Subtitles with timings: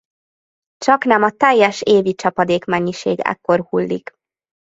[0.77, 4.13] Csaknem a teljes évi csapadékmennyiség ekkor hullik.